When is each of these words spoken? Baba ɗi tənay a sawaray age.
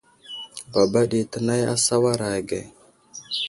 Baba 0.71 1.01
ɗi 1.09 1.19
tənay 1.31 1.61
a 1.73 1.75
sawaray 1.85 2.35
age. 2.39 2.59